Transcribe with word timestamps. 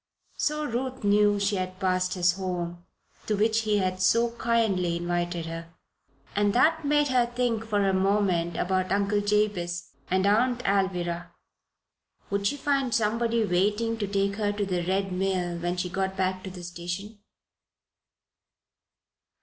So 0.37 0.65
Ruth 0.65 1.03
knew 1.03 1.39
she 1.39 1.57
had 1.57 1.79
passed 1.79 2.15
his 2.15 2.33
home, 2.33 2.87
to 3.27 3.35
which 3.35 3.59
he 3.59 3.77
had 3.77 4.01
so 4.01 4.31
kindly 4.37 4.95
invited 4.97 5.45
her. 5.45 5.75
And 6.35 6.53
that 6.53 6.83
made 6.83 7.09
her 7.09 7.27
think 7.27 7.63
for 7.67 7.85
a 7.87 7.93
moment 7.93 8.57
about 8.57 8.91
Uncle 8.91 9.21
Jabez 9.21 9.91
and 10.09 10.25
Aunt 10.25 10.63
Alvirah. 10.65 11.29
Would 12.31 12.47
she 12.47 12.57
find 12.57 12.95
somebody 12.95 13.45
waiting 13.45 13.95
to 13.99 14.07
take 14.07 14.37
her 14.37 14.51
to 14.51 14.65
the 14.65 14.81
Red 14.87 15.11
Mill 15.11 15.59
when 15.59 15.77
she 15.77 15.87
got 15.87 16.17
back 16.17 16.41
to 16.45 16.49
the 16.49 16.63
station? 16.63 17.19